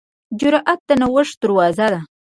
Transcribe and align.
جرأت 0.39 0.79
د 0.87 0.89
نوښت 1.01 1.35
دروازه 1.41 1.87
ده. 1.93 1.99